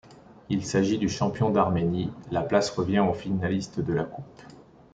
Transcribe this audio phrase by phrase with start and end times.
[0.47, 4.41] S'il s'agit du champion d'Arménie la place revient au finaliste de la coupe.